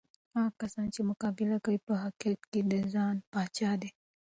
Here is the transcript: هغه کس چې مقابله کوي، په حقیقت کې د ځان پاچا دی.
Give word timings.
هغه 0.35 0.51
کس 0.59 0.73
چې 0.93 1.01
مقابله 1.09 1.57
کوي، 1.65 1.79
په 1.87 1.93
حقیقت 2.03 2.41
کې 2.51 2.61
د 2.71 2.73
ځان 2.93 3.15
پاچا 3.31 3.71
دی. 3.81 3.89